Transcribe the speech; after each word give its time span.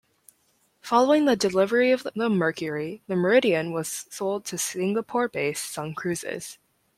Following 0.81 1.25
the 1.25 1.35
delivery 1.35 1.91
of 1.91 2.01
the 2.15 2.27
"Mercury", 2.31 3.03
the 3.05 3.15
"Meridian" 3.15 3.71
was 3.71 4.07
sold 4.09 4.45
to 4.45 4.57
Singapore-based 4.57 5.63
Sun 5.63 5.93
Cruises. 5.93 6.57